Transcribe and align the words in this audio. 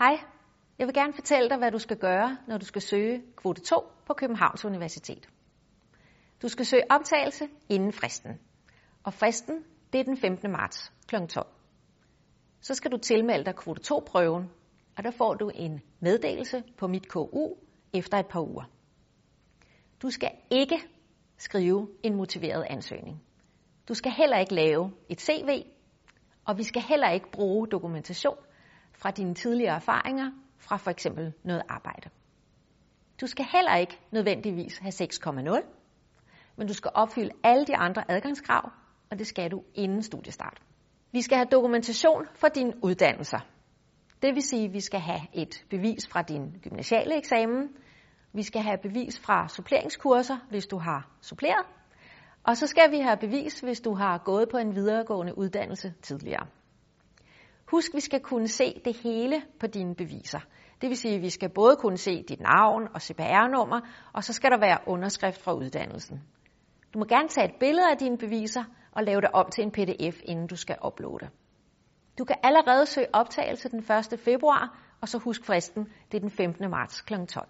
Hej, 0.00 0.20
jeg 0.78 0.86
vil 0.86 0.94
gerne 0.94 1.12
fortælle 1.12 1.48
dig, 1.48 1.58
hvad 1.58 1.70
du 1.70 1.78
skal 1.78 1.96
gøre, 1.96 2.38
når 2.48 2.58
du 2.58 2.64
skal 2.64 2.82
søge 2.82 3.22
kvote 3.36 3.60
2 3.60 3.80
på 4.06 4.14
Københavns 4.14 4.64
Universitet. 4.64 5.28
Du 6.42 6.48
skal 6.48 6.66
søge 6.66 6.82
optagelse 6.90 7.48
inden 7.68 7.92
fristen. 7.92 8.40
Og 9.04 9.14
fristen, 9.14 9.64
det 9.92 10.00
er 10.00 10.04
den 10.04 10.16
15. 10.16 10.50
marts 10.52 10.92
kl. 11.06 11.16
12. 11.28 11.46
Så 12.60 12.74
skal 12.74 12.90
du 12.90 12.96
tilmelde 12.96 13.44
dig 13.44 13.56
kvote 13.56 13.94
2-prøven, 13.94 14.50
og 14.96 15.04
der 15.04 15.10
får 15.10 15.34
du 15.34 15.50
en 15.54 15.80
meddelelse 16.00 16.62
på 16.78 16.86
mit 16.86 17.08
KU 17.08 17.54
efter 17.94 18.18
et 18.18 18.26
par 18.26 18.40
uger. 18.40 18.64
Du 20.02 20.10
skal 20.10 20.30
ikke 20.50 20.78
skrive 21.38 21.88
en 22.02 22.14
motiveret 22.14 22.66
ansøgning. 22.70 23.22
Du 23.88 23.94
skal 23.94 24.12
heller 24.12 24.38
ikke 24.38 24.54
lave 24.54 24.92
et 25.08 25.20
CV, 25.20 25.64
og 26.44 26.58
vi 26.58 26.62
skal 26.62 26.82
heller 26.82 27.10
ikke 27.10 27.30
bruge 27.32 27.66
dokumentation 27.68 28.36
fra 29.00 29.10
dine 29.10 29.34
tidligere 29.34 29.74
erfaringer 29.74 30.30
fra 30.58 30.76
for 30.76 30.90
eksempel 30.90 31.32
noget 31.44 31.62
arbejde. 31.68 32.10
Du 33.20 33.26
skal 33.26 33.46
heller 33.52 33.76
ikke 33.76 33.98
nødvendigvis 34.12 34.78
have 34.78 34.92
6,0, 34.92 35.66
men 36.56 36.66
du 36.66 36.74
skal 36.74 36.90
opfylde 36.94 37.30
alle 37.44 37.66
de 37.66 37.76
andre 37.76 38.10
adgangskrav, 38.10 38.70
og 39.10 39.18
det 39.18 39.26
skal 39.26 39.50
du 39.50 39.62
inden 39.74 40.02
studiestart. 40.02 40.62
Vi 41.12 41.22
skal 41.22 41.36
have 41.36 41.48
dokumentation 41.52 42.26
for 42.34 42.48
dine 42.48 42.72
uddannelser. 42.84 43.38
Det 44.22 44.34
vil 44.34 44.42
sige, 44.42 44.64
at 44.64 44.72
vi 44.72 44.80
skal 44.80 45.00
have 45.00 45.20
et 45.32 45.64
bevis 45.70 46.08
fra 46.08 46.22
din 46.22 46.60
gymnasiale 46.62 47.16
eksamen, 47.16 47.68
vi 48.32 48.42
skal 48.42 48.62
have 48.62 48.78
bevis 48.78 49.18
fra 49.18 49.48
suppleringskurser, 49.48 50.36
hvis 50.50 50.66
du 50.66 50.78
har 50.78 51.10
suppleret, 51.20 51.66
og 52.44 52.56
så 52.56 52.66
skal 52.66 52.90
vi 52.90 52.98
have 52.98 53.16
bevis, 53.16 53.60
hvis 53.60 53.80
du 53.80 53.94
har 53.94 54.18
gået 54.18 54.48
på 54.48 54.56
en 54.56 54.74
videregående 54.74 55.38
uddannelse 55.38 55.94
tidligere. 56.02 56.46
Husk, 57.70 57.94
vi 57.94 58.00
skal 58.00 58.20
kunne 58.20 58.48
se 58.48 58.80
det 58.84 58.96
hele 58.96 59.42
på 59.60 59.66
dine 59.66 59.94
beviser. 59.94 60.40
Det 60.80 60.88
vil 60.88 60.96
sige, 60.96 61.14
at 61.14 61.22
vi 61.22 61.30
skal 61.30 61.48
både 61.54 61.76
kunne 61.76 61.96
se 61.96 62.22
dit 62.22 62.40
navn 62.40 62.88
og 62.94 63.02
CPR-nummer, 63.02 63.80
og 64.12 64.24
så 64.24 64.32
skal 64.32 64.50
der 64.50 64.58
være 64.58 64.78
underskrift 64.86 65.42
fra 65.42 65.52
uddannelsen. 65.54 66.20
Du 66.94 66.98
må 66.98 67.04
gerne 67.04 67.28
tage 67.28 67.48
et 67.48 67.54
billede 67.60 67.90
af 67.90 67.98
dine 67.98 68.18
beviser 68.18 68.64
og 68.92 69.04
lave 69.04 69.20
det 69.20 69.30
om 69.32 69.50
til 69.50 69.64
en 69.64 69.70
pdf, 69.70 70.20
inden 70.24 70.46
du 70.46 70.56
skal 70.56 70.76
uploade. 70.86 71.28
Du 72.18 72.24
kan 72.24 72.36
allerede 72.42 72.86
søge 72.86 73.06
optagelse 73.12 73.68
den 73.68 73.78
1. 74.12 74.20
februar, 74.20 74.78
og 75.00 75.08
så 75.08 75.18
husk 75.18 75.44
fristen, 75.46 75.84
det 76.12 76.16
er 76.16 76.20
den 76.20 76.30
15. 76.30 76.70
marts 76.70 77.00
kl. 77.00 77.14
12. 77.28 77.48